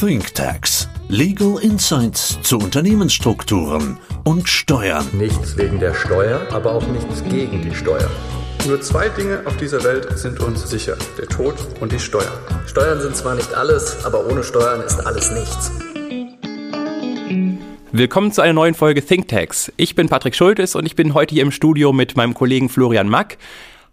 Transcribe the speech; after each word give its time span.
ThinkTax. 0.00 0.88
Legal 1.08 1.58
Insights 1.60 2.38
zu 2.42 2.58
Unternehmensstrukturen 2.58 3.98
und 4.22 4.48
Steuern. 4.48 5.04
Nichts 5.12 5.56
wegen 5.56 5.80
der 5.80 5.92
Steuer, 5.92 6.46
aber 6.52 6.74
auch 6.74 6.86
nichts 6.86 7.24
gegen 7.24 7.62
die 7.62 7.74
Steuer. 7.74 8.08
Nur 8.68 8.80
zwei 8.80 9.08
Dinge 9.08 9.42
auf 9.44 9.56
dieser 9.56 9.82
Welt 9.82 10.16
sind 10.16 10.38
uns 10.38 10.70
sicher. 10.70 10.96
Der 11.18 11.26
Tod 11.26 11.56
und 11.80 11.90
die 11.90 11.98
Steuern. 11.98 12.30
Steuern 12.68 13.00
sind 13.00 13.16
zwar 13.16 13.34
nicht 13.34 13.52
alles, 13.54 14.04
aber 14.04 14.24
ohne 14.24 14.44
Steuern 14.44 14.82
ist 14.82 15.04
alles 15.04 15.32
nichts. 15.32 15.72
Willkommen 17.90 18.30
zu 18.30 18.40
einer 18.40 18.52
neuen 18.52 18.74
Folge 18.74 19.04
ThinkTax. 19.04 19.72
Ich 19.76 19.96
bin 19.96 20.08
Patrick 20.08 20.36
Schultes 20.36 20.76
und 20.76 20.86
ich 20.86 20.94
bin 20.94 21.14
heute 21.14 21.34
hier 21.34 21.42
im 21.42 21.50
Studio 21.50 21.92
mit 21.92 22.16
meinem 22.16 22.34
Kollegen 22.34 22.68
Florian 22.68 23.08
Mack. 23.08 23.36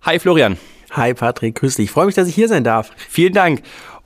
Hi 0.03 0.19
Florian. 0.19 0.57
Hi 0.91 1.15
Patrick, 1.15 1.55
grüß 1.55 1.77
dich. 1.77 1.85
Ich 1.85 1.91
freue 1.91 2.05
mich, 2.05 2.15
dass 2.15 2.27
ich 2.27 2.35
hier 2.35 2.47
sein 2.47 2.63
darf. 2.63 2.91
Vielen 3.09 3.33
Dank. 3.33 3.63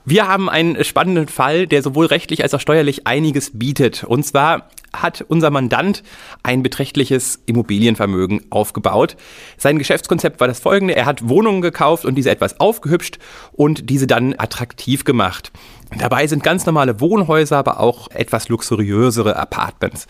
Wir 0.10 0.28
haben 0.28 0.50
einen 0.50 0.84
spannenden 0.84 1.28
Fall, 1.28 1.68
der 1.68 1.84
sowohl 1.84 2.08
rechtlich 2.08 2.42
als 2.42 2.56
auch 2.56 2.60
steuerlich 2.60 3.06
einiges 3.06 3.52
bietet. 3.54 4.04
Und 4.04 4.26
zwar 4.26 4.68
hat 4.92 5.24
unser 5.28 5.52
Mandant 5.52 6.02
ein 6.42 6.64
beträchtliches 6.64 7.40
Immobilienvermögen 7.46 8.42
aufgebaut. 8.50 9.18
Sein 9.56 9.78
Geschäftskonzept 9.78 10.40
war 10.40 10.48
das 10.48 10.62
folgende. 10.62 10.96
Er 10.96 11.06
hat 11.06 11.30
Wohnungen 11.30 11.62
gekauft 11.62 12.06
und 12.06 12.16
diese 12.16 12.32
etwas 12.32 12.60
aufgehübscht 12.60 13.20
und 13.52 13.92
diese 13.92 14.08
dann 14.08 14.34
attraktiv 14.36 15.04
gemacht. 15.04 15.52
Dabei 15.98 16.28
sind 16.28 16.44
ganz 16.44 16.66
normale 16.68 17.02
Wohnhäuser, 17.02 17.58
aber 17.58 17.80
auch 17.80 18.12
etwas 18.12 18.48
luxuriösere 18.48 19.36
Apartments. 19.36 20.06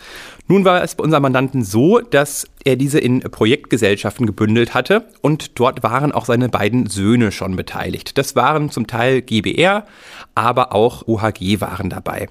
Nun 0.46 0.64
war 0.64 0.82
es 0.82 0.94
bei 0.94 1.02
unserem 1.02 1.22
Mandanten 1.22 1.64
so, 1.64 2.00
dass 2.00 2.46
er 2.64 2.76
diese 2.76 2.98
in 2.98 3.20
Projektgesellschaften 3.20 4.26
gebündelt 4.26 4.74
hatte 4.74 5.06
und 5.22 5.58
dort 5.58 5.82
waren 5.82 6.12
auch 6.12 6.26
seine 6.26 6.50
beiden 6.50 6.86
Söhne 6.86 7.32
schon 7.32 7.56
beteiligt. 7.56 8.18
Das 8.18 8.36
waren 8.36 8.70
zum 8.70 8.86
Teil 8.86 9.22
GBR, 9.22 9.86
aber 10.34 10.74
auch 10.74 11.08
OHG 11.08 11.62
waren 11.62 11.88
dabei. 11.88 12.28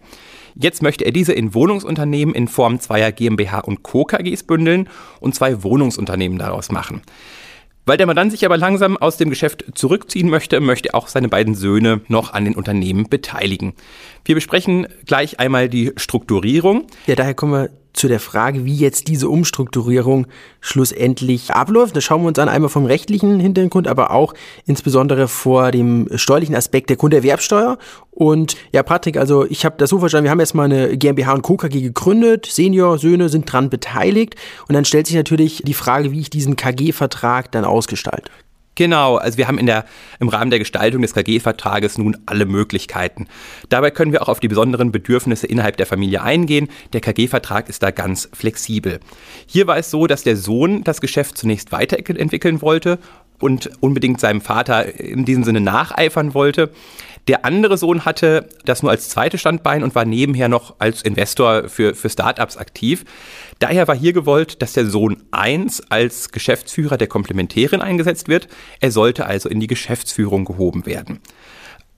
Jetzt 0.56 0.84
möchte 0.84 1.06
er 1.06 1.12
diese 1.12 1.34
in 1.34 1.54
Wohnungsunternehmen 1.54 2.36
in 2.36 2.48
Form 2.48 2.80
zweier 2.80 3.12
GmbH 3.12 3.60
und 3.60 3.82
Co. 3.82 4.06
KGs 4.06 4.44
bündeln 4.44 4.90
und 5.22 5.34
zwei 5.34 5.64
Wohnungsunternehmen 5.64 6.38
daraus 6.38 6.72
machen. 6.72 7.02
Weil 7.90 7.98
der 7.98 8.06
Mandant 8.06 8.32
sich 8.32 8.46
aber 8.46 8.56
langsam 8.56 8.98
aus 8.98 9.18
dem 9.18 9.32
Geschäft 9.32 9.66
zurückziehen 9.74 10.30
möchte, 10.30 10.60
möchte 10.60 10.94
auch 10.94 11.08
seine 11.08 11.28
beiden 11.28 11.56
Söhne 11.56 12.02
noch 12.08 12.34
an 12.34 12.46
den 12.46 12.54
Unternehmen 12.54 13.10
beteiligen. 13.10 13.74
Wir 14.24 14.36
besprechen 14.36 14.86
gleich 15.08 15.40
einmal 15.40 15.70
die 15.70 15.94
Strukturierung. 15.98 16.86
Ja, 17.08 17.16
daher 17.16 17.34
kommen 17.34 17.52
wir 17.52 17.70
zu 17.94 18.08
der 18.08 18.20
Frage, 18.20 18.66
wie 18.66 18.76
jetzt 18.76 19.08
diese 19.08 19.30
Umstrukturierung 19.30 20.28
schlussendlich 20.62 21.52
abläuft. 21.52 21.96
Da 21.96 22.02
schauen 22.02 22.22
wir 22.22 22.28
uns 22.28 22.40
an, 22.40 22.50
einmal 22.50 22.70
vom 22.70 22.86
rechtlichen 22.86 23.40
Hintergrund, 23.40 23.88
aber 23.88 24.12
auch 24.12 24.34
insbesondere 24.66 25.28
vor 25.28 25.72
dem 25.72 26.08
steuerlichen 26.16 26.56
Aspekt 26.56 26.90
der 26.90 26.98
Grunderwerbsteuer. 26.98 27.78
Und 28.12 28.56
ja, 28.72 28.84
Patrick, 28.84 29.18
also 29.18 29.46
ich 29.46 29.66
habe 29.66 29.76
das 29.78 29.90
so 29.90 30.00
verstanden, 30.00 30.26
wir 30.26 30.32
haben 30.32 30.40
jetzt 30.40 30.54
mal 30.54 30.66
eine 30.66 30.98
GmbH 30.98 31.34
und 31.34 31.42
Co. 31.42 31.58
KG 31.58 31.82
gegründet, 31.82 32.46
Senior, 32.46 32.98
Söhne 32.98 33.30
sind 33.30 33.52
dran 33.52 33.70
beteiligt 33.70 34.36
und 34.68 34.76
dann 34.76 34.86
stellt 34.86 35.08
sich 35.08 35.16
natürlich 35.16 35.62
die 35.66 35.74
Frage, 35.74 36.12
wie 36.12 36.20
ich 36.20 36.30
diesen 36.30 36.56
KG-Vertrag 36.56 37.52
dann 37.52 37.66
ausgestalte. 37.66 38.30
Genau, 38.80 39.18
also 39.18 39.38
wir 39.38 39.50
haben 39.50 39.58
in 39.58 39.66
der, 39.66 39.84
im 40.22 40.30
Rahmen 40.30 40.52
der 40.52 40.60
Gestaltung 40.60 41.02
des 41.02 41.14
KG-Vertrages 41.14 41.98
nun 41.98 42.16
alle 42.26 42.46
Möglichkeiten. 42.46 43.28
Dabei 43.68 43.92
können 43.92 44.14
wir 44.14 44.22
auch 44.22 44.30
auf 44.30 44.40
die 44.40 44.48
besonderen 44.48 44.94
Bedürfnisse 44.94 45.48
innerhalb 45.48 45.76
der 45.76 45.86
Familie 45.86 46.22
eingehen. 46.22 46.70
Der 46.94 47.02
KG-Vertrag 47.02 47.68
ist 47.68 47.84
da 47.84 47.92
ganz 47.92 48.30
flexibel. 48.32 49.02
Hier 49.48 49.68
war 49.68 49.76
es 49.76 49.92
so, 49.92 50.08
dass 50.08 50.24
der 50.24 50.38
Sohn 50.38 50.86
das 50.86 51.02
Geschäft 51.02 51.38
zunächst 51.38 51.74
weiterentwickeln 51.74 52.62
wollte 52.62 53.00
und 53.40 53.70
unbedingt 53.80 54.20
seinem 54.20 54.42
Vater 54.42 55.00
in 55.00 55.26
diesem 55.26 55.44
Sinne 55.44 55.62
nacheifern 55.62 56.34
wollte. 56.34 56.72
Der 57.28 57.46
andere 57.46 57.78
Sohn 57.78 58.06
hatte 58.06 58.50
das 58.66 58.82
nur 58.82 58.92
als 58.92 59.10
zweites 59.10 59.42
Standbein 59.42 59.84
und 59.84 59.94
war 59.94 60.04
nebenher 60.06 60.50
noch 60.50 60.76
als 60.80 61.04
Investor 61.04 61.70
für, 61.70 61.94
für 61.94 62.10
Startups 62.10 62.58
aktiv. 62.58 63.06
Daher 63.60 63.88
war 63.88 63.96
hier 63.96 64.14
gewollt, 64.14 64.64
dass 64.64 64.74
der 64.74 64.88
Sohn 64.88 65.22
1 65.30 65.92
als 65.92 66.32
Geschäftsführer 66.32 66.98
der 66.98 67.08
Komplementärin 67.08 67.82
eingesetzt 67.82 68.30
wird. 68.30 68.48
Er 68.80 68.92
sollte 68.92 69.28
also 69.28 69.48
in 69.48 69.60
die 69.60 69.68
Geschäftsführung 69.68 70.44
gehoben 70.44 70.88
werden. 70.88 71.20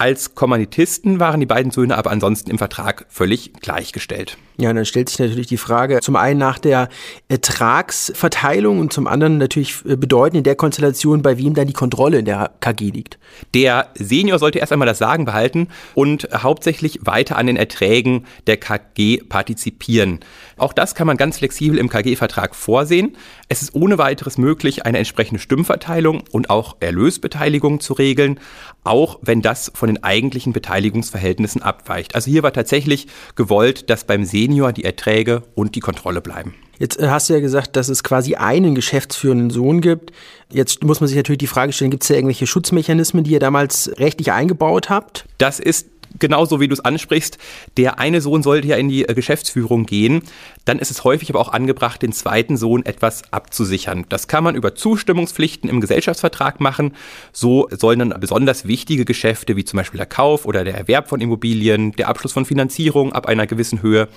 Als 0.01 0.33
Kommanditisten 0.33 1.19
waren 1.19 1.41
die 1.41 1.45
beiden 1.45 1.71
Söhne 1.71 1.95
aber 1.95 2.09
ansonsten 2.09 2.49
im 2.49 2.57
Vertrag 2.57 3.05
völlig 3.09 3.53
gleichgestellt. 3.61 4.35
Ja, 4.57 4.73
dann 4.73 4.83
stellt 4.83 5.09
sich 5.09 5.19
natürlich 5.19 5.45
die 5.45 5.57
Frage 5.57 5.99
zum 6.01 6.15
einen 6.15 6.39
nach 6.39 6.57
der 6.57 6.89
Ertragsverteilung 7.29 8.79
und 8.79 8.91
zum 8.91 9.05
anderen 9.05 9.37
natürlich 9.37 9.85
äh, 9.85 9.95
bedeuten 9.95 10.37
in 10.37 10.43
der 10.43 10.55
Konstellation, 10.55 11.21
bei 11.21 11.37
wem 11.37 11.53
dann 11.53 11.67
die 11.67 11.73
Kontrolle 11.73 12.17
in 12.17 12.25
der 12.25 12.49
KG 12.61 12.89
liegt. 12.89 13.19
Der 13.53 13.89
Senior 13.93 14.39
sollte 14.39 14.57
erst 14.57 14.71
einmal 14.71 14.87
das 14.87 14.97
Sagen 14.97 15.25
behalten 15.25 15.67
und 15.93 16.27
hauptsächlich 16.33 16.99
weiter 17.03 17.37
an 17.37 17.45
den 17.45 17.55
Erträgen 17.55 18.25
der 18.47 18.57
KG 18.57 19.17
partizipieren. 19.17 20.19
Auch 20.57 20.73
das 20.73 20.95
kann 20.95 21.05
man 21.05 21.17
ganz 21.17 21.37
flexibel 21.37 21.77
im 21.77 21.89
KG-Vertrag 21.89 22.55
vorsehen. 22.55 23.17
Es 23.49 23.61
ist 23.61 23.75
ohne 23.75 23.99
weiteres 23.99 24.39
möglich, 24.39 24.83
eine 24.85 24.97
entsprechende 24.97 25.39
Stimmverteilung 25.39 26.23
und 26.31 26.49
auch 26.49 26.77
Erlösbeteiligung 26.79 27.79
zu 27.79 27.93
regeln, 27.93 28.39
auch 28.83 29.19
wenn 29.21 29.41
das 29.41 29.71
von 29.75 29.90
den 29.91 30.03
eigentlichen 30.03 30.53
Beteiligungsverhältnissen 30.53 31.61
abweicht. 31.61 32.15
Also 32.15 32.31
hier 32.31 32.43
war 32.43 32.53
tatsächlich 32.53 33.07
gewollt, 33.35 33.89
dass 33.89 34.03
beim 34.03 34.25
Senior 34.25 34.73
die 34.73 34.83
Erträge 34.83 35.43
und 35.55 35.75
die 35.75 35.79
Kontrolle 35.79 36.21
bleiben. 36.21 36.55
Jetzt 36.79 36.99
äh, 36.99 37.09
hast 37.09 37.29
du 37.29 37.33
ja 37.33 37.39
gesagt, 37.39 37.75
dass 37.75 37.89
es 37.89 38.03
quasi 38.03 38.35
einen 38.35 38.73
geschäftsführenden 38.73 39.51
Sohn 39.51 39.81
gibt. 39.81 40.11
Jetzt 40.49 40.83
muss 40.83 40.99
man 40.99 41.07
sich 41.07 41.15
natürlich 41.15 41.39
die 41.39 41.47
Frage 41.47 41.73
stellen, 41.73 41.91
gibt 41.91 42.03
es 42.03 42.07
da 42.07 42.15
irgendwelche 42.15 42.47
Schutzmechanismen, 42.47 43.23
die 43.23 43.31
ihr 43.31 43.39
damals 43.39 43.91
rechtlich 43.97 44.31
eingebaut 44.31 44.89
habt? 44.89 45.25
Das 45.37 45.59
ist 45.59 45.87
genauso 46.19 46.59
wie 46.59 46.67
du 46.67 46.73
es 46.73 46.79
ansprichst, 46.79 47.37
der 47.77 47.99
eine 47.99 48.21
Sohn 48.21 48.43
sollte 48.43 48.67
ja 48.67 48.75
in 48.75 48.89
die 48.89 49.07
äh, 49.07 49.13
Geschäftsführung 49.13 49.85
gehen, 49.85 50.23
dann 50.65 50.79
ist 50.79 50.91
es 50.91 51.03
häufig 51.03 51.29
aber 51.29 51.39
auch 51.39 51.49
angebracht, 51.49 52.01
den 52.01 52.13
zweiten 52.13 52.57
Sohn 52.57 52.85
etwas 52.85 53.23
abzusichern. 53.31 54.05
Das 54.09 54.27
kann 54.27 54.43
man 54.43 54.55
über 54.55 54.75
Zustimmungspflichten 54.75 55.69
im 55.69 55.81
Gesellschaftsvertrag 55.81 56.59
machen. 56.59 56.93
So 57.31 57.67
sollen 57.71 57.99
dann 57.99 58.19
besonders 58.19 58.67
wichtige 58.67 59.05
Geschäfte 59.05 59.55
wie 59.55 59.65
zum 59.65 59.77
Beispiel 59.77 59.97
der 59.97 60.05
Kauf 60.05 60.45
oder 60.45 60.63
der 60.63 60.75
Erwerb 60.75 61.09
von 61.09 61.21
Immobilien, 61.21 61.93
der 61.93 62.07
Abschluss 62.07 62.33
von 62.33 62.45
Finanzierung 62.45 63.13
ab 63.13 63.25
einer 63.25 63.47
gewissen 63.47 63.81
Höhe 63.81 64.07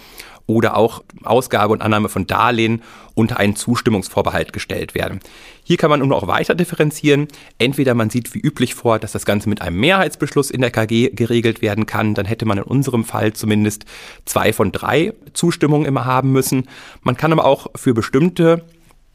oder 0.46 0.76
auch 0.76 1.02
Ausgabe 1.22 1.72
und 1.72 1.82
Annahme 1.82 2.08
von 2.08 2.26
Darlehen 2.26 2.82
unter 3.14 3.38
einen 3.38 3.56
Zustimmungsvorbehalt 3.56 4.52
gestellt 4.52 4.94
werden. 4.94 5.20
Hier 5.62 5.76
kann 5.76 5.90
man 5.90 6.00
nun 6.00 6.12
auch 6.12 6.26
weiter 6.26 6.54
differenzieren. 6.54 7.28
Entweder 7.58 7.94
man 7.94 8.10
sieht 8.10 8.34
wie 8.34 8.40
üblich 8.40 8.74
vor, 8.74 8.98
dass 8.98 9.12
das 9.12 9.24
Ganze 9.24 9.48
mit 9.48 9.62
einem 9.62 9.78
Mehrheitsbeschluss 9.80 10.50
in 10.50 10.60
der 10.60 10.70
KG 10.70 11.10
geregelt 11.10 11.62
werden 11.62 11.86
kann. 11.86 12.14
Dann 12.14 12.26
hätte 12.26 12.44
man 12.44 12.58
in 12.58 12.64
unserem 12.64 13.04
Fall 13.04 13.32
zumindest 13.32 13.86
zwei 14.26 14.52
von 14.52 14.72
drei 14.72 15.14
Zustimmungen 15.32 15.86
immer 15.86 16.04
haben 16.04 16.32
müssen. 16.32 16.68
Man 17.02 17.16
kann 17.16 17.32
aber 17.32 17.46
auch 17.46 17.68
für 17.74 17.94
bestimmte 17.94 18.64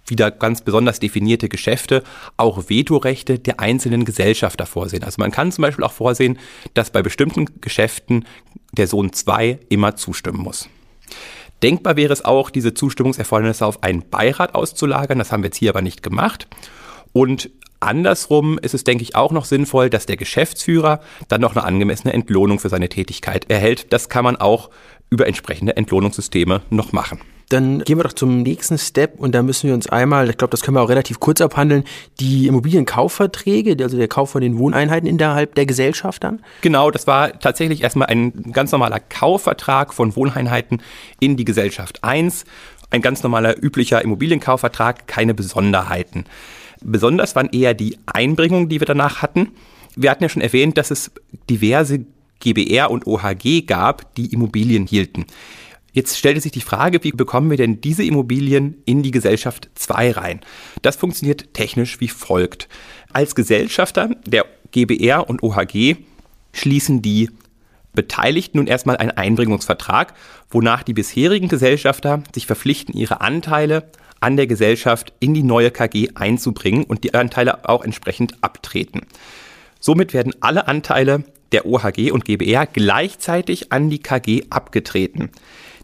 wieder 0.07 0.31
ganz 0.31 0.62
besonders 0.62 1.00
definierte 1.00 1.50
Geschäfte 1.50 2.03
auch 2.35 2.69
Vetorechte 2.69 3.38
der 3.38 3.59
einzelnen 3.59 4.06
Gesellschafter 4.06 4.66
vorsehen. 4.66 5.03
Also 5.03 5.18
man 5.19 5.29
kann 5.29 5.51
zum 5.51 5.62
Beispiel 5.62 5.85
auch 5.85 5.91
vorsehen, 5.91 6.39
dass 6.73 6.89
bei 6.89 7.03
bestimmten 7.03 7.45
Geschäften 7.62 8.25
der 8.72 8.88
Sohn 8.88 9.13
2 9.13 9.59
immer 9.69 9.95
zustimmen 9.95 10.41
muss. 10.41 10.68
Denkbar 11.64 11.97
wäre 11.97 12.14
es 12.14 12.24
auch, 12.24 12.50
diese 12.50 12.74
Zustimmungserfordernisse 12.74 13.66
auf 13.66 13.84
einen 13.84 14.09
Beirat 14.09 14.56
auszulagern. 14.56 15.20
Das 15.20 15.31
haben 15.31 15.44
wir 15.44 15.47
jetzt 15.47 15.58
hier 15.58 15.72
aber 15.72 15.81
nicht 15.81 16.03
gemacht. 16.03 16.47
Und 17.12 17.50
andersrum 17.80 18.58
ist 18.59 18.74
es, 18.74 18.84
denke 18.84 19.03
ich, 19.03 19.16
auch 19.16 19.31
noch 19.31 19.46
sinnvoll, 19.46 19.90
dass 19.90 20.06
der 20.06 20.18
Geschäftsführer 20.18 21.02
dann 21.28 21.42
noch 21.42 21.56
eine 21.56 21.66
angemessene 21.66 22.14
Entlohnung 22.14 22.59
für 22.59 22.69
seine 22.69 22.90
Tätigkeit 22.90 23.50
erhält. 23.50 23.92
Das 23.92 24.09
kann 24.09 24.24
man 24.24 24.38
auch 24.38 24.69
über 25.09 25.28
entsprechende 25.28 25.75
Entlohnungssysteme 25.75 26.62
noch 26.69 26.92
machen. 26.92 27.19
Dann 27.50 27.80
gehen 27.80 27.98
wir 27.98 28.04
doch 28.04 28.14
zum 28.14 28.44
nächsten 28.44 28.78
Step 28.78 29.20
und 29.20 29.34
da 29.34 29.42
müssen 29.42 29.68
wir 29.68 29.74
uns 29.74 29.88
einmal, 29.88 30.30
ich 30.30 30.38
glaube, 30.38 30.52
das 30.52 30.62
können 30.62 30.78
wir 30.78 30.82
auch 30.82 30.90
relativ 30.90 31.20
kurz 31.20 31.42
abhandeln, 31.42 31.84
die 32.20 32.46
Immobilienkaufverträge, 32.46 33.76
also 33.84 33.98
der 33.98 34.08
Kauf 34.08 34.30
von 34.30 34.42
den 34.42 34.60
Wohneinheiten 34.60 35.10
innerhalb 35.10 35.56
der 35.56 35.66
Gesellschaft 35.66 36.24
dann. 36.24 36.42
Genau, 36.62 36.92
das 36.92 37.08
war 37.08 37.40
tatsächlich 37.40 37.82
erstmal 37.82 38.08
ein 38.08 38.52
ganz 38.52 38.72
normaler 38.72 39.00
Kaufvertrag 39.00 39.96
von 39.96 40.16
Wohneinheiten 40.16 40.84
in 41.19 41.38
die 41.38 41.46
Gesellschaft 41.46 42.04
1. 42.04 42.46
Ein 42.92 43.01
ganz 43.01 43.24
normaler, 43.24 43.62
üblicher 43.62 44.04
Immobilienkaufvertrag, 44.04 45.07
keine 45.07 45.34
Besonderheiten. 45.34 46.25
Besonders 46.81 47.36
waren 47.36 47.50
eher 47.50 47.74
die 47.74 47.98
Einbringungen, 48.06 48.69
die 48.69 48.80
wir 48.80 48.88
danach 48.88 49.24
hatten. 49.24 49.50
Wir 49.95 50.12
hatten 50.12 50.24
ja 50.24 50.30
schon 50.30 50.42
erwähnt, 50.44 50.78
dass 50.78 50.92
es 50.92 51.12
diverse 51.50 52.06
GBR 52.40 52.90
und 52.90 53.06
OHG 53.07 53.66
gab, 53.66 54.13
die 54.16 54.31
Immobilien 54.34 54.86
hielten. 54.86 55.25
Jetzt 55.91 56.18
stellte 56.18 56.41
sich 56.41 56.51
die 56.51 56.62
Frage, 56.62 57.03
wie 57.03 57.12
bekommen 57.12 57.50
wir 57.50 57.57
denn 57.57 57.81
diese 57.81 58.03
Immobilien 58.03 58.81
in 58.86 59.01
die 59.01 59.12
Gesellschaft 59.12 59.69
2 59.75 60.12
rein? 60.12 60.39
Das 60.81 60.95
funktioniert 60.95 61.53
technisch 61.53 62.00
wie 62.00 62.09
folgt. 62.09 62.68
Als 63.12 63.36
Gesellschafter 63.36 64.09
der 64.25 64.45
GBR 64.71 65.30
und 65.30 65.41
OHG 65.41 65.97
schließen 66.53 67.01
die 67.01 67.30
Beteiligten 67.94 68.59
nun 68.59 68.68
erstmal 68.68 68.97
einen 68.97 69.12
Einbringungsvertrag, 69.12 70.13
wonach 70.50 70.83
die 70.83 70.94
bisherigen 70.94 71.47
Gesellschafter 71.47 72.24
sich 72.33 72.45
verpflichten, 72.45 72.95
ihre 72.95 73.21
Anteile 73.21 73.89
an 74.19 74.38
der 74.38 74.47
Gesellschaft 74.47 75.13
in 75.19 75.33
die 75.33 75.44
neue 75.44 75.71
KG 75.71 76.09
einzubringen 76.13 76.83
und 76.83 77.03
die 77.03 77.13
Anteile 77.13 77.68
auch 77.68 77.83
entsprechend 77.83 78.44
abtreten. 78.44 79.01
Somit 79.80 80.13
werden 80.13 80.35
alle 80.42 80.68
Anteile 80.68 81.24
der 81.51 81.65
OHG 81.65 82.12
und 82.12 82.25
GBR 82.25 82.68
gleichzeitig 82.68 83.71
an 83.71 83.89
die 83.89 84.00
KG 84.00 84.44
abgetreten. 84.50 85.31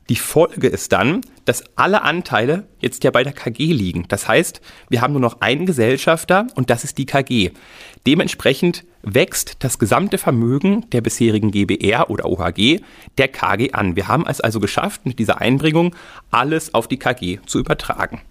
Die 0.10 0.16
Folge 0.16 0.68
ist 0.68 0.92
dann, 0.92 1.22
dass 1.46 1.64
alle 1.76 2.04
Anteile 2.04 2.68
jetzt 2.80 3.04
ja 3.04 3.10
bei 3.10 3.24
der 3.24 3.34
KG 3.34 3.74
liegen. 3.74 4.06
Das 4.08 4.28
heißt, 4.28 4.62
wir 4.88 5.02
haben 5.02 5.14
nur 5.14 5.22
noch 5.22 5.42
einen 5.42 5.66
Gesellschafter 5.66 6.46
und 6.54 6.70
das 6.70 6.84
ist 6.84 7.00
die 7.00 7.08
KG. 7.08 7.52
Dementsprechend 8.06 8.84
wächst 9.02 9.64
das 9.64 9.80
gesamte 9.80 10.20
Vermögen 10.20 10.88
der 10.92 11.02
bisherigen 11.02 11.50
GBR 11.50 12.12
oder 12.12 12.26
OHG 12.26 12.82
der 13.18 13.28
KG 13.30 13.72
an. 13.72 13.96
Wir 13.96 14.08
haben 14.08 14.28
es 14.28 14.42
also 14.42 14.60
geschafft, 14.60 15.08
mit 15.08 15.18
dieser 15.18 15.42
Einbringung 15.42 15.96
alles 16.30 16.76
auf 16.76 16.88
die 16.88 17.00
KG 17.00 17.40
zu 17.48 17.58
übertragen. 17.58 18.22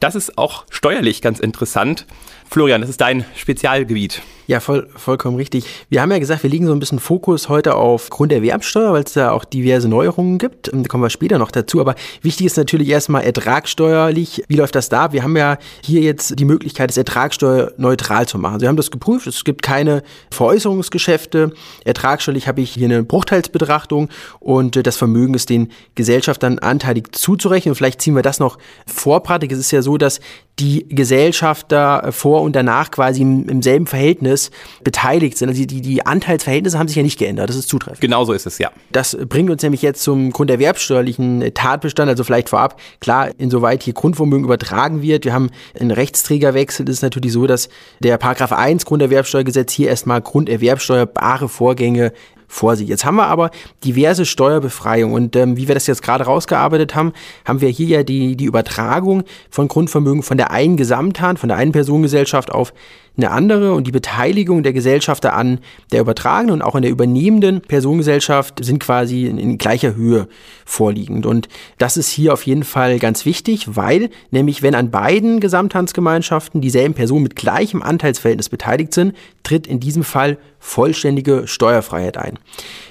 Das 0.00 0.16
ist 0.16 0.36
auch 0.36 0.64
steuerlich 0.70 1.22
ganz 1.22 1.38
interessant. 1.38 2.06
Florian, 2.50 2.80
das 2.80 2.90
ist 2.90 3.00
dein 3.00 3.24
Spezialgebiet. 3.36 4.22
Ja, 4.48 4.60
voll, 4.60 4.88
vollkommen 4.96 5.36
richtig. 5.36 5.66
Wir 5.90 6.00
haben 6.00 6.10
ja 6.10 6.18
gesagt, 6.18 6.42
wir 6.42 6.48
legen 6.48 6.66
so 6.66 6.72
ein 6.72 6.78
bisschen 6.80 7.00
Fokus 7.00 7.50
heute 7.50 7.74
auf 7.74 8.08
Grunderwerbsteuer, 8.08 8.94
weil 8.94 9.02
es 9.02 9.12
da 9.12 9.32
auch 9.32 9.44
diverse 9.44 9.90
Neuerungen 9.90 10.38
gibt. 10.38 10.70
Da 10.72 10.82
kommen 10.84 11.02
wir 11.02 11.10
später 11.10 11.36
noch 11.36 11.50
dazu. 11.50 11.82
Aber 11.82 11.94
wichtig 12.22 12.46
ist 12.46 12.56
natürlich 12.56 12.88
erstmal 12.88 13.24
ertragsteuerlich. 13.24 14.44
Wie 14.48 14.56
läuft 14.56 14.74
das 14.74 14.88
da? 14.88 15.12
Wir 15.12 15.22
haben 15.22 15.36
ja 15.36 15.58
hier 15.84 16.00
jetzt 16.00 16.40
die 16.40 16.46
Möglichkeit, 16.46 16.90
es 16.90 16.96
ertragsteuerneutral 16.96 18.26
zu 18.26 18.38
machen. 18.38 18.54
Also 18.54 18.62
wir 18.62 18.68
haben 18.70 18.78
das 18.78 18.90
geprüft. 18.90 19.26
Es 19.26 19.44
gibt 19.44 19.60
keine 19.60 20.02
Veräußerungsgeschäfte. 20.30 21.52
Ertragsteuerlich 21.84 22.48
habe 22.48 22.62
ich 22.62 22.70
hier 22.70 22.86
eine 22.86 23.02
Bruchteilsbetrachtung 23.02 24.08
und 24.40 24.86
das 24.86 24.96
Vermögen 24.96 25.34
ist 25.34 25.50
den 25.50 25.70
Gesellschaftern 25.94 26.58
anteilig 26.58 27.14
zuzurechnen. 27.14 27.72
Und 27.72 27.76
vielleicht 27.76 28.00
ziehen 28.00 28.16
wir 28.16 28.22
das 28.22 28.40
noch 28.40 28.56
vor. 28.86 29.22
Es 29.28 29.58
ist 29.58 29.72
ja 29.72 29.82
so, 29.82 29.98
dass 29.98 30.20
die 30.58 30.86
Gesellschafter 30.88 32.10
vor 32.10 32.42
und 32.42 32.56
danach 32.56 32.90
quasi 32.90 33.22
im, 33.22 33.48
im 33.48 33.62
selben 33.62 33.86
Verhältnis 33.86 34.50
beteiligt 34.82 35.38
sind. 35.38 35.48
Also 35.48 35.64
die, 35.64 35.80
die 35.80 36.04
Anteilsverhältnisse 36.04 36.78
haben 36.78 36.88
sich 36.88 36.96
ja 36.96 37.02
nicht 37.02 37.18
geändert. 37.18 37.48
Das 37.48 37.56
ist 37.56 37.68
zutreffend. 37.68 38.00
Genau 38.00 38.24
so 38.24 38.32
ist 38.32 38.46
es, 38.46 38.58
ja. 38.58 38.70
Das 38.90 39.16
bringt 39.28 39.50
uns 39.50 39.62
nämlich 39.62 39.82
jetzt 39.82 40.02
zum 40.02 40.30
grunderwerbsteuerlichen 40.30 41.52
Tatbestand. 41.54 42.08
Also 42.08 42.24
vielleicht 42.24 42.48
vorab, 42.48 42.80
klar, 43.00 43.30
insoweit 43.38 43.82
hier 43.82 43.94
Grundvermögen 43.94 44.44
übertragen 44.44 45.02
wird. 45.02 45.24
Wir 45.24 45.32
haben 45.32 45.50
einen 45.78 45.90
Rechtsträgerwechsel. 45.90 46.84
Das 46.84 46.96
ist 46.96 47.02
natürlich 47.02 47.32
so, 47.32 47.46
dass 47.46 47.68
der 48.00 48.18
Paragraph 48.18 48.52
1 48.52 48.84
Grunderwerbsteuergesetz 48.84 49.72
hier 49.72 49.88
erstmal 49.88 50.20
grunderwerbsteuerbare 50.20 51.48
Vorgänge 51.48 52.12
vorsieht. 52.48 52.88
Jetzt 52.88 53.04
haben 53.04 53.16
wir 53.16 53.26
aber 53.26 53.50
diverse 53.84 54.26
Steuerbefreiungen 54.26 55.14
und 55.14 55.36
ähm, 55.36 55.56
wie 55.56 55.68
wir 55.68 55.74
das 55.74 55.86
jetzt 55.86 56.02
gerade 56.02 56.24
rausgearbeitet 56.24 56.94
haben, 56.94 57.12
haben 57.44 57.60
wir 57.60 57.68
hier 57.68 57.86
ja 57.88 58.02
die, 58.02 58.36
die 58.36 58.46
Übertragung 58.46 59.22
von 59.50 59.68
Grundvermögen 59.68 60.22
von 60.22 60.38
der 60.38 60.50
einen 60.50 60.76
Gesamthand, 60.76 61.38
von 61.38 61.48
der 61.48 61.58
einen 61.58 61.72
Personengesellschaft 61.72 62.50
auf 62.50 62.72
eine 63.18 63.30
andere 63.32 63.72
und 63.72 63.86
die 63.86 63.92
Beteiligung 63.92 64.62
der 64.62 64.72
Gesellschafter 64.72 65.34
an 65.34 65.58
der 65.92 66.00
übertragenen 66.00 66.54
und 66.54 66.62
auch 66.62 66.76
an 66.76 66.82
der 66.82 66.90
übernehmenden 66.90 67.60
Personengesellschaft 67.60 68.64
sind 68.64 68.78
quasi 68.78 69.26
in, 69.26 69.38
in, 69.38 69.58
gleicher 69.58 69.96
Höhe 69.96 70.28
vorliegend. 70.64 71.26
Und 71.26 71.48
das 71.78 71.96
ist 71.96 72.08
hier 72.08 72.32
auf 72.32 72.46
jeden 72.46 72.62
Fall 72.62 72.98
ganz 73.00 73.24
wichtig, 73.24 73.76
weil 73.76 74.10
nämlich 74.30 74.62
wenn 74.62 74.76
an 74.76 74.90
beiden 74.90 75.40
Gesamthandsgemeinschaften 75.40 76.60
dieselben 76.60 76.94
Personen 76.94 77.24
mit 77.24 77.34
gleichem 77.36 77.82
Anteilsverhältnis 77.82 78.48
beteiligt 78.48 78.94
sind, 78.94 79.16
tritt 79.42 79.66
in 79.66 79.80
diesem 79.80 80.04
Fall 80.04 80.38
vollständige 80.60 81.46
Steuerfreiheit 81.46 82.16
ein. 82.16 82.37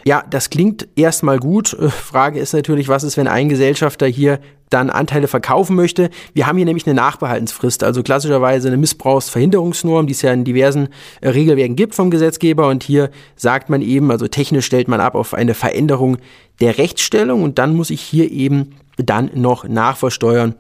Ja, 0.06 0.24
das 0.30 0.50
klingt 0.50 0.88
erstmal 0.96 1.40
gut. 1.40 1.76
Frage 1.90 2.40
ist 2.40 2.54
natürlich, 2.54 2.88
was 2.88 3.04
ist, 3.04 3.18
wenn 3.18 3.28
ein 3.28 3.50
Gesellschafter 3.50 4.08
hier 4.08 4.40
dann 4.70 4.90
Anteile 4.90 5.28
verkaufen 5.28 5.76
möchte. 5.76 6.10
Wir 6.34 6.48
haben 6.48 6.58
hier 6.58 6.66
nämlich 6.66 6.86
eine 6.86 6.96
Nachbehaltensfrist, 6.96 7.84
also 7.84 8.04
klassischerweise 8.04 8.68
eine 8.68 8.78
Missbrauchsverhinderungsnorm, 8.78 10.08
die 10.08 10.14
es 10.14 10.22
ja 10.22 10.34
in 10.34 10.44
diversen 10.44 10.90
äh, 11.22 11.30
Regelwerken 11.30 11.76
gibt 11.76 11.96
vom 11.96 12.12
Gesetzgeber. 12.12 12.68
Und 12.68 12.84
hier 12.84 13.10
sagt 13.36 13.70
man 13.70 13.82
eben, 13.82 14.12
also 14.12 14.28
technisch 14.28 14.66
stellt 14.66 14.88
man 14.88 15.00
ab 15.00 15.16
auf 15.16 15.34
eine 15.34 15.54
Veränderung 15.54 16.18
der 16.60 16.78
Rechtsstellung 16.78 17.44
und 17.44 17.60
dann 17.60 17.76
muss 17.76 17.90
ich 17.90 18.02
hier 18.02 18.32
eben 18.32 18.76
dann 18.98 19.30
noch 19.36 19.68
nachversteuern 19.68 20.56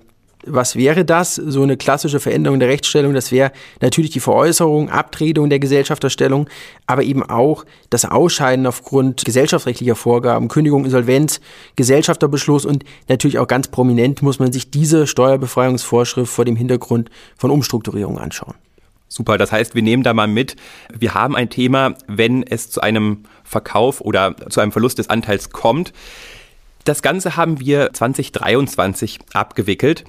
was 0.45 0.75
wäre 0.75 1.04
das? 1.06 1.36
So 1.36 1.63
eine 1.63 1.78
klassische 1.78 2.19
Veränderung 2.19 2.60
der 2.60 2.69
Rechtsstellung, 2.69 3.13
das 3.13 3.31
wäre 3.31 3.51
natürlich 3.81 4.12
die 4.12 4.19
Veräußerung, 4.19 4.89
Abtretung 4.89 5.50
der 5.50 5.60
Gesellschafterstellung, 5.60 6.48
aber 6.86 7.04
eben 7.04 7.24
auch 7.24 7.66
das 7.89 8.06
Ausscheiden 8.06 8.66
aufgrund 8.66 9.25
gesellschaftsrechtlicher 9.25 9.95
Vorgaben, 9.95 10.48
Kündigung, 10.48 10.86
Insolvenz, 10.86 11.42
Gesellschafterbeschluss 11.75 12.66
und 12.66 12.84
natürlich 13.07 13.39
auch 13.39 13.48
ganz 13.48 13.68
prominent 13.68 14.22
muss 14.22 14.39
man 14.39 14.51
sich 14.51 14.69
diese 14.72 15.07
Steuerbefreiungsvorschrift 15.07 16.31
vor 16.31 16.45
dem 16.45 16.56
Hintergrund 16.56 17.10
von 17.38 17.51
Umstrukturierung 17.51 18.18
anschauen. 18.19 18.56
Super, 19.10 19.38
das 19.38 19.51
heißt, 19.51 19.74
wir 19.74 19.81
nehmen 19.81 20.04
da 20.04 20.13
mal 20.13 20.28
mit, 20.28 20.57
wir 20.94 21.13
haben 21.13 21.36
ein 21.36 21.50
Thema, 21.50 21.95
wenn 22.07 22.44
es 22.44 22.69
zu 22.69 22.81
einem 22.81 23.24
Verkauf 23.44 24.01
oder 24.01 24.36
zu 24.50 24.60
einem 24.60 24.74
Verlust 24.74 25.00
des 25.00 25.10
Anteils 25.10 25.50
kommt. 25.51 25.94
Das 26.88 27.01
Ganze 27.01 27.36
haben 27.36 27.60
wir 27.60 27.92
2023 27.92 29.19
abgewickelt. 29.34 30.06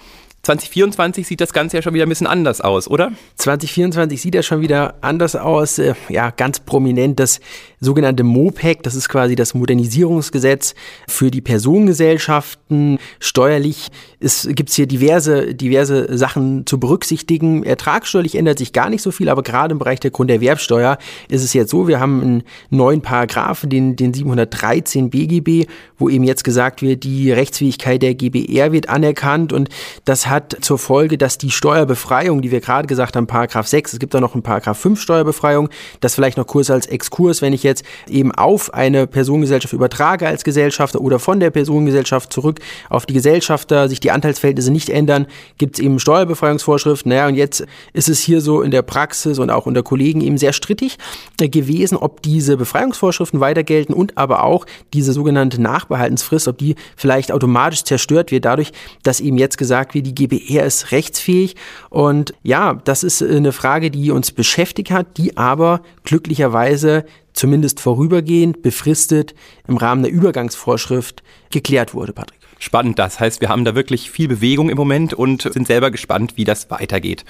2024 0.48 1.26
sieht 1.26 1.42
das 1.42 1.52
Ganze 1.52 1.76
ja 1.76 1.82
schon 1.82 1.92
wieder 1.92 2.06
ein 2.06 2.08
bisschen 2.08 2.26
anders 2.26 2.62
aus, 2.62 2.88
oder? 2.88 3.12
2024 3.36 4.22
sieht 4.22 4.34
ja 4.34 4.42
schon 4.42 4.62
wieder 4.62 4.94
anders 5.02 5.36
aus. 5.36 5.78
Äh, 5.78 5.92
ja, 6.08 6.30
ganz 6.30 6.60
prominent 6.60 7.20
das 7.20 7.40
sogenannte 7.80 8.24
MOPEC, 8.24 8.82
das 8.82 8.94
ist 8.94 9.10
quasi 9.10 9.36
das 9.36 9.52
Modernisierungsgesetz 9.52 10.74
für 11.06 11.30
die 11.30 11.42
Personengesellschaften. 11.42 12.98
Steuerlich 13.20 13.88
gibt 14.20 14.70
es 14.70 14.74
hier 14.74 14.86
diverse, 14.86 15.54
diverse 15.54 16.16
Sachen 16.16 16.66
zu 16.66 16.80
berücksichtigen. 16.80 17.62
Ertragssteuerlich 17.62 18.34
ändert 18.34 18.58
sich 18.58 18.72
gar 18.72 18.88
nicht 18.90 19.02
so 19.02 19.10
viel, 19.10 19.28
aber 19.28 19.42
gerade 19.42 19.72
im 19.72 19.78
Bereich 19.78 20.00
der 20.00 20.10
Grunderwerbsteuer 20.10 20.98
ist 21.28 21.44
es 21.44 21.52
jetzt 21.52 21.70
so, 21.70 21.86
wir 21.86 22.00
haben 22.00 22.20
einen 22.20 22.42
neuen 22.70 23.02
Paragraphen, 23.02 23.70
den, 23.70 23.96
den 23.96 24.12
713 24.14 25.10
BGB, 25.10 25.68
wo 25.98 26.08
eben 26.08 26.24
jetzt 26.24 26.42
gesagt 26.42 26.82
wird, 26.82 27.04
die 27.04 27.30
Rechtsfähigkeit 27.30 28.02
der 28.02 28.14
GBR 28.14 28.72
wird 28.72 28.88
anerkannt 28.88 29.52
und 29.52 29.68
das 30.04 30.26
hat 30.26 30.37
zur 30.60 30.78
Folge, 30.78 31.18
dass 31.18 31.38
die 31.38 31.50
Steuerbefreiung, 31.50 32.42
die 32.42 32.50
wir 32.50 32.60
gerade 32.60 32.86
gesagt 32.86 33.16
haben, 33.16 33.26
Paragraph 33.26 33.66
6, 33.66 33.94
es 33.94 33.98
gibt 33.98 34.14
da 34.14 34.20
noch 34.20 34.34
einen 34.34 34.42
Paragraph 34.42 34.78
5 34.78 35.00
Steuerbefreiung, 35.00 35.68
das 36.00 36.14
vielleicht 36.14 36.36
noch 36.36 36.46
kurz 36.46 36.70
als 36.70 36.86
Exkurs, 36.86 37.42
wenn 37.42 37.52
ich 37.52 37.62
jetzt 37.62 37.84
eben 38.08 38.32
auf 38.32 38.74
eine 38.74 39.06
Personengesellschaft 39.06 39.72
übertrage 39.72 40.26
als 40.26 40.44
Gesellschafter 40.44 41.00
oder 41.00 41.18
von 41.18 41.40
der 41.40 41.50
Personengesellschaft 41.50 42.32
zurück 42.32 42.60
auf 42.88 43.06
die 43.06 43.14
Gesellschafter, 43.14 43.88
sich 43.88 44.00
die 44.00 44.10
Anteilsverhältnisse 44.10 44.70
nicht 44.70 44.90
ändern, 44.90 45.26
gibt 45.58 45.78
es 45.78 45.84
eben 45.84 45.98
Steuerbefreiungsvorschriften. 45.98 47.10
Naja, 47.10 47.28
und 47.28 47.34
jetzt 47.34 47.66
ist 47.92 48.08
es 48.08 48.20
hier 48.20 48.40
so 48.40 48.62
in 48.62 48.70
der 48.70 48.82
Praxis 48.82 49.38
und 49.38 49.50
auch 49.50 49.66
unter 49.66 49.82
Kollegen 49.82 50.20
eben 50.20 50.38
sehr 50.38 50.52
strittig 50.52 50.98
äh, 51.40 51.48
gewesen, 51.48 51.96
ob 51.96 52.22
diese 52.22 52.56
Befreiungsvorschriften 52.56 53.40
weiter 53.40 53.64
gelten 53.64 53.92
und 53.92 54.16
aber 54.16 54.44
auch 54.44 54.66
diese 54.92 55.12
sogenannte 55.12 55.60
Nachbehaltensfrist, 55.60 56.48
ob 56.48 56.58
die 56.58 56.76
vielleicht 56.96 57.32
automatisch 57.32 57.84
zerstört 57.84 58.30
wird, 58.30 58.44
dadurch, 58.44 58.72
dass 59.02 59.20
eben 59.20 59.38
jetzt 59.38 59.58
gesagt 59.58 59.94
wird, 59.94 60.06
die 60.06 60.14
GBR 60.18 60.64
ist 60.64 60.92
rechtsfähig. 60.92 61.56
Und 61.90 62.34
ja, 62.42 62.74
das 62.84 63.02
ist 63.04 63.22
eine 63.22 63.52
Frage, 63.52 63.90
die 63.90 64.10
uns 64.10 64.32
beschäftigt 64.32 64.90
hat, 64.90 65.16
die 65.16 65.36
aber 65.36 65.82
glücklicherweise 66.04 67.04
zumindest 67.32 67.80
vorübergehend, 67.80 68.62
befristet 68.62 69.34
im 69.68 69.76
Rahmen 69.76 70.02
der 70.02 70.12
Übergangsvorschrift 70.12 71.22
geklärt 71.50 71.94
wurde, 71.94 72.12
Patrick. 72.12 72.40
Spannend, 72.58 72.98
das 72.98 73.20
heißt, 73.20 73.40
wir 73.40 73.48
haben 73.48 73.64
da 73.64 73.76
wirklich 73.76 74.10
viel 74.10 74.26
Bewegung 74.26 74.68
im 74.68 74.76
Moment 74.76 75.14
und 75.14 75.42
sind 75.42 75.68
selber 75.68 75.92
gespannt, 75.92 76.32
wie 76.36 76.44
das 76.44 76.70
weitergeht. 76.70 77.24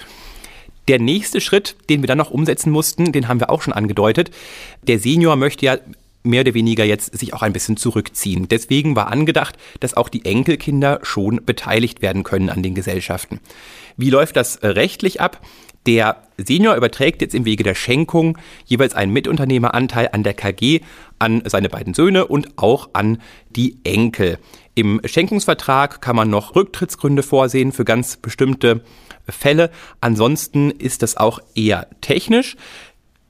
Der 0.88 0.98
nächste 0.98 1.42
Schritt, 1.42 1.76
den 1.90 2.02
wir 2.02 2.06
dann 2.06 2.16
noch 2.16 2.30
umsetzen 2.30 2.70
mussten, 2.70 3.12
den 3.12 3.28
haben 3.28 3.40
wir 3.40 3.50
auch 3.50 3.60
schon 3.60 3.74
angedeutet. 3.74 4.30
Der 4.82 4.98
Senior 4.98 5.36
möchte 5.36 5.66
ja 5.66 5.76
mehr 6.28 6.42
oder 6.42 6.54
weniger 6.54 6.84
jetzt 6.84 7.18
sich 7.18 7.34
auch 7.34 7.42
ein 7.42 7.52
bisschen 7.52 7.76
zurückziehen. 7.76 8.48
Deswegen 8.48 8.94
war 8.94 9.08
angedacht, 9.08 9.56
dass 9.80 9.94
auch 9.94 10.08
die 10.08 10.24
Enkelkinder 10.24 11.00
schon 11.02 11.44
beteiligt 11.44 12.02
werden 12.02 12.22
können 12.22 12.50
an 12.50 12.62
den 12.62 12.74
Gesellschaften. 12.74 13.40
Wie 13.96 14.10
läuft 14.10 14.36
das 14.36 14.60
rechtlich 14.62 15.20
ab? 15.20 15.40
Der 15.86 16.22
Senior 16.36 16.76
überträgt 16.76 17.22
jetzt 17.22 17.34
im 17.34 17.44
Wege 17.44 17.64
der 17.64 17.74
Schenkung 17.74 18.36
jeweils 18.66 18.94
einen 18.94 19.12
Mitunternehmeranteil 19.12 20.10
an 20.12 20.22
der 20.22 20.34
KG, 20.34 20.80
an 21.18 21.42
seine 21.46 21.68
beiden 21.68 21.94
Söhne 21.94 22.26
und 22.26 22.58
auch 22.58 22.90
an 22.92 23.22
die 23.50 23.78
Enkel. 23.84 24.38
Im 24.74 25.00
Schenkungsvertrag 25.04 26.00
kann 26.00 26.14
man 26.14 26.30
noch 26.30 26.54
Rücktrittsgründe 26.54 27.22
vorsehen 27.22 27.72
für 27.72 27.84
ganz 27.84 28.18
bestimmte 28.18 28.82
Fälle. 29.28 29.70
Ansonsten 30.00 30.70
ist 30.70 31.02
das 31.02 31.16
auch 31.16 31.40
eher 31.54 31.88
technisch. 32.00 32.56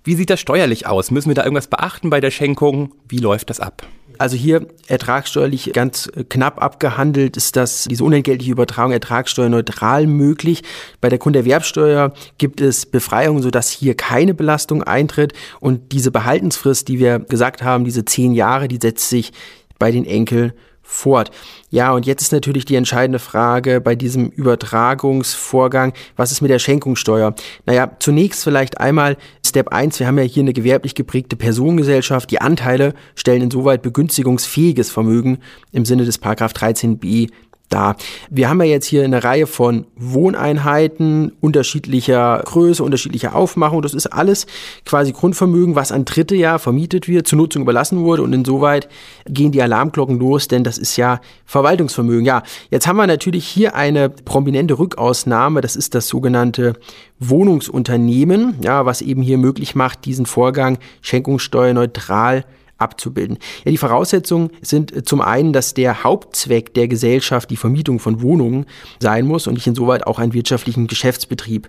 Wie 0.09 0.15
sieht 0.15 0.31
das 0.31 0.41
steuerlich 0.41 0.87
aus? 0.87 1.11
Müssen 1.11 1.29
wir 1.29 1.35
da 1.35 1.45
irgendwas 1.45 1.67
beachten 1.67 2.09
bei 2.09 2.19
der 2.19 2.31
Schenkung? 2.31 2.95
Wie 3.11 3.19
läuft 3.19 3.50
das 3.50 3.61
ab? 3.61 3.87
Also 4.17 4.38
hier 4.38 4.67
ertragssteuerlich 4.87 5.75
ganz 5.75 6.11
knapp 6.31 6.62
abgehandelt 6.62 7.37
ist 7.37 7.57
das, 7.57 7.85
diese 7.85 8.05
unentgeltliche 8.05 8.53
Übertragung 8.53 8.93
ertragssteuerneutral 8.93 10.07
möglich. 10.07 10.62
Bei 11.03 11.11
der 11.11 11.19
Grunderwerbsteuer 11.19 12.15
gibt 12.38 12.62
es 12.62 12.87
Befreiungen, 12.87 13.43
sodass 13.43 13.69
hier 13.69 13.95
keine 13.97 14.33
Belastung 14.33 14.83
eintritt. 14.83 15.35
Und 15.61 15.93
diese 15.93 16.11
Behaltensfrist, 16.11 16.88
die 16.88 16.99
wir 16.99 17.19
gesagt 17.19 17.62
haben, 17.62 17.85
diese 17.85 18.07
zehn 18.07 18.33
Jahre, 18.33 18.67
die 18.67 18.79
setzt 18.81 19.11
sich 19.11 19.35
bei 19.79 19.91
den 19.91 20.07
Enkeln 20.07 20.55
fort. 20.88 21.30
Ja, 21.68 21.92
und 21.92 22.07
jetzt 22.07 22.23
ist 22.23 22.33
natürlich 22.33 22.64
die 22.64 22.75
entscheidende 22.75 23.18
Frage 23.18 23.83
bei 23.83 23.95
diesem 23.95 24.30
Übertragungsvorgang, 24.30 25.92
was 26.16 26.33
ist 26.33 26.40
mit 26.40 26.50
der 26.50 26.59
Schenkungssteuer? 26.59 27.35
Naja, 27.66 27.90
zunächst 28.00 28.42
vielleicht 28.42 28.80
einmal 28.80 29.18
Step 29.47 29.68
1, 29.68 30.00
wir 30.00 30.07
haben 30.07 30.16
ja 30.16 30.25
hier 30.25 30.42
eine 30.42 30.54
gewerblich 30.54 30.95
geprägte 30.95 31.37
Personengesellschaft. 31.37 32.30
Die 32.30 32.40
Anteile 32.40 32.95
stellen 33.14 33.42
insoweit 33.42 33.83
begünstigungsfähiges 33.83 34.90
Vermögen 34.90 35.38
im 35.73 35.85
Sinne 35.85 36.07
des 36.07 36.16
Paragraph 36.16 36.52
13b 36.52 37.28
da. 37.69 37.97
Wir 38.31 38.49
haben 38.49 38.61
ja 38.61 38.67
jetzt 38.67 38.87
hier 38.87 39.05
eine 39.05 39.25
Reihe 39.25 39.47
von 39.47 39.87
Wohneinheiten 39.97 41.33
unterschiedlicher 41.41 42.43
Größe, 42.45 42.83
unterschiedlicher 42.83 43.35
Aufmachung. 43.35 43.83
Das 43.83 43.95
ist 43.95 44.07
alles 44.07 44.47
quasi 44.85 45.13
Grundvermögen, 45.13 45.75
was 45.75 45.93
an 45.93 46.05
Dritte 46.05 46.35
ja 46.35 46.59
vermietet 46.59 47.09
wird, 47.09 47.27
zur 47.27 47.39
Nutzung 47.39 47.63
überlassen 47.63 48.01
wurde. 48.01 48.23
Und 48.23 48.33
insoweit 48.33 48.89
gehen 49.27 49.53
die 49.53 49.63
Alarmglocken 49.63 50.19
los, 50.19 50.49
denn 50.49 50.65
das 50.65 50.79
ist 50.79 50.97
ja 50.97 51.21
Verwaltungsvermögen. 51.45 52.25
Ja, 52.25 52.43
jetzt 52.71 52.87
haben 52.87 52.97
wir 52.97 53.07
natürlich 53.07 53.47
hier 53.47 53.75
eine 53.75 54.09
prominente 54.09 54.79
Rückausnahme. 54.79 55.61
Das 55.61 55.77
ist 55.77 55.95
das 55.95 56.09
sogenannte 56.09 56.75
Wohnungsunternehmen, 57.19 58.57
ja, 58.63 58.87
was 58.87 59.03
eben 59.03 59.23
hier 59.23 59.39
möglich 59.39 59.75
macht, 59.75 60.05
diesen 60.05 60.27
Vorgang 60.27 60.79
schenkungssteuerneutral 61.03 62.45
abzubilden. 62.79 63.39
Ja, 63.65 63.71
die 63.71 63.79
Voraussetzungen 63.79 64.51
sind 64.63 64.95
äh, 64.95 65.03
zum 65.03 65.21
einen, 65.21 65.53
dass 65.53 65.75
der 65.75 66.05
Hauptzweck 66.05 66.75
der 66.75 66.89
Gesellschaft 66.89 67.51
die 67.51 67.57
Vermietung 67.57 67.99
von 67.99 68.23
Wohnungen 68.23 68.67
sein 69.01 69.27
muss 69.27 69.47
und 69.47 69.59
ich 69.59 69.67
insoweit 69.67 70.07
auch 70.07 70.19
einen 70.19 70.33
wirtschaftlichen 70.33 70.87
Geschäftsbetrieb 70.87 71.69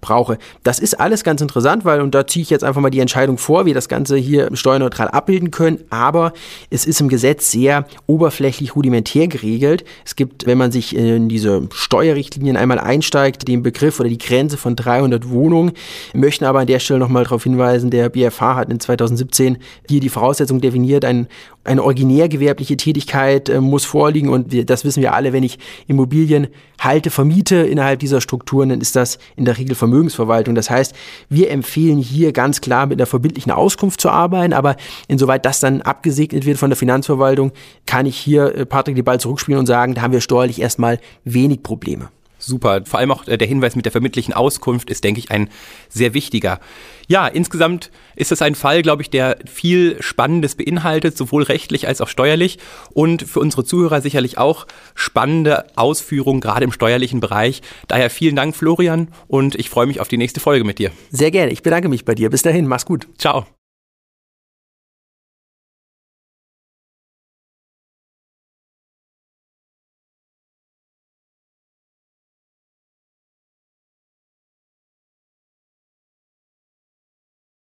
brauche. 0.00 0.38
Das 0.62 0.78
ist 0.78 0.98
alles 1.00 1.24
ganz 1.24 1.40
interessant, 1.40 1.84
weil, 1.84 2.00
und 2.00 2.14
da 2.14 2.26
ziehe 2.26 2.42
ich 2.42 2.50
jetzt 2.50 2.64
einfach 2.64 2.80
mal 2.80 2.90
die 2.90 3.00
Entscheidung 3.00 3.38
vor, 3.38 3.66
wie 3.66 3.72
das 3.72 3.88
Ganze 3.88 4.16
hier 4.16 4.48
steuerneutral 4.52 5.08
abbilden 5.08 5.50
können, 5.50 5.80
aber 5.90 6.32
es 6.70 6.86
ist 6.86 7.00
im 7.00 7.08
Gesetz 7.08 7.50
sehr 7.50 7.86
oberflächlich 8.06 8.76
rudimentär 8.76 9.28
geregelt. 9.28 9.84
Es 10.04 10.16
gibt, 10.16 10.46
wenn 10.46 10.58
man 10.58 10.72
sich 10.72 10.94
in 10.94 11.28
diese 11.28 11.68
Steuerrichtlinien 11.72 12.56
einmal 12.56 12.78
einsteigt, 12.78 13.48
den 13.48 13.62
Begriff 13.62 13.98
oder 14.00 14.08
die 14.08 14.18
Grenze 14.18 14.56
von 14.56 14.76
300 14.76 15.30
Wohnungen, 15.30 15.72
möchten 16.14 16.44
aber 16.44 16.60
an 16.60 16.66
der 16.66 16.78
Stelle 16.78 17.00
nochmal 17.00 17.24
darauf 17.24 17.42
hinweisen, 17.42 17.90
der 17.90 18.08
BFH 18.08 18.56
hat 18.56 18.70
in 18.70 18.80
2017 18.80 19.58
hier 19.88 20.00
die 20.00 20.08
Voraussetzung 20.08 20.60
definiert, 20.60 21.04
ein 21.04 21.28
eine 21.68 21.84
originär 21.84 22.28
gewerbliche 22.28 22.76
Tätigkeit 22.76 23.48
äh, 23.48 23.60
muss 23.60 23.84
vorliegen 23.84 24.30
und 24.30 24.50
wir, 24.50 24.64
das 24.64 24.84
wissen 24.84 25.02
wir 25.02 25.14
alle, 25.14 25.32
wenn 25.32 25.42
ich 25.42 25.58
Immobilien 25.86 26.48
halte, 26.80 27.10
vermiete 27.10 27.56
innerhalb 27.56 28.00
dieser 28.00 28.20
Strukturen, 28.20 28.70
dann 28.70 28.80
ist 28.80 28.96
das 28.96 29.18
in 29.36 29.44
der 29.44 29.58
Regel 29.58 29.74
Vermögensverwaltung. 29.88 30.54
Das 30.54 30.70
heißt, 30.70 30.94
wir 31.28 31.50
empfehlen 31.50 31.98
hier 31.98 32.32
ganz 32.32 32.60
klar 32.60 32.86
mit 32.86 32.98
einer 32.98 33.06
verbindlichen 33.06 33.52
Auskunft 33.52 34.00
zu 34.00 34.10
arbeiten, 34.10 34.52
aber 34.52 34.76
insoweit 35.08 35.44
das 35.44 35.60
dann 35.60 35.82
abgesegnet 35.82 36.44
wird 36.44 36.58
von 36.58 36.70
der 36.70 36.76
Finanzverwaltung, 36.76 37.52
kann 37.86 38.06
ich 38.06 38.16
hier 38.16 38.54
äh, 38.54 38.66
Patrick 38.66 38.96
die 38.96 39.02
Ball 39.02 39.20
zurückspielen 39.20 39.58
und 39.58 39.66
sagen, 39.66 39.94
da 39.94 40.02
haben 40.02 40.12
wir 40.12 40.20
steuerlich 40.20 40.60
erstmal 40.60 40.98
wenig 41.24 41.62
Probleme. 41.62 42.10
Super. 42.48 42.80
Vor 42.86 42.98
allem 42.98 43.10
auch 43.10 43.28
äh, 43.28 43.36
der 43.36 43.46
Hinweis 43.46 43.76
mit 43.76 43.84
der 43.84 43.92
verbindlichen 43.92 44.32
Auskunft 44.32 44.88
ist, 44.88 45.04
denke 45.04 45.20
ich, 45.20 45.30
ein 45.30 45.50
sehr 45.90 46.14
wichtiger. 46.14 46.60
Ja, 47.06 47.26
insgesamt 47.26 47.90
ist 48.16 48.32
es 48.32 48.42
ein 48.42 48.54
Fall, 48.54 48.82
glaube 48.82 49.02
ich, 49.02 49.10
der 49.10 49.38
viel 49.46 49.96
Spannendes 50.00 50.54
beinhaltet, 50.54 51.16
sowohl 51.16 51.42
rechtlich 51.42 51.86
als 51.86 52.00
auch 52.00 52.08
steuerlich 52.08 52.58
und 52.92 53.22
für 53.22 53.40
unsere 53.40 53.64
Zuhörer 53.64 54.00
sicherlich 54.00 54.38
auch 54.38 54.66
spannende 54.94 55.66
Ausführungen, 55.76 56.40
gerade 56.40 56.64
im 56.64 56.72
steuerlichen 56.72 57.20
Bereich. 57.20 57.60
Daher 57.86 58.08
vielen 58.08 58.36
Dank, 58.36 58.56
Florian, 58.56 59.08
und 59.26 59.54
ich 59.54 59.68
freue 59.68 59.86
mich 59.86 60.00
auf 60.00 60.08
die 60.08 60.18
nächste 60.18 60.40
Folge 60.40 60.64
mit 60.64 60.78
dir. 60.78 60.90
Sehr 61.10 61.30
gerne. 61.30 61.52
Ich 61.52 61.62
bedanke 61.62 61.88
mich 61.88 62.04
bei 62.04 62.14
dir. 62.14 62.30
Bis 62.30 62.42
dahin. 62.42 62.66
Mach's 62.66 62.86
gut. 62.86 63.06
Ciao. 63.18 63.57